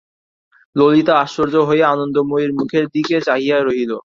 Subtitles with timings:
[0.75, 3.91] ললিতা আশ্চর্য হইয়া আনন্দময়ীর মুখের দিকে চাহিয়া রহিল।